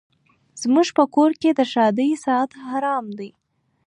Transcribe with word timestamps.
زموږ 0.61 0.87
په 0.97 1.03
کور 1.15 1.31
کي 1.41 1.49
د 1.53 1.61
ښادۍ 1.71 2.11
ساعت 2.25 2.51
حرام 2.65 3.05
دی 3.19 3.29